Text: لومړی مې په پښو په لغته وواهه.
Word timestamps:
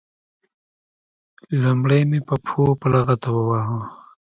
لومړی 1.61 2.01
مې 2.09 2.19
په 2.27 2.35
پښو 2.43 2.65
په 2.79 2.85
لغته 2.93 3.27
وواهه. 3.33 3.79